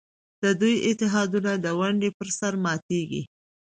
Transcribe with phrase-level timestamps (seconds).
[0.41, 3.21] د دوی اتحادونه د ونډې پر سر ماتېږي.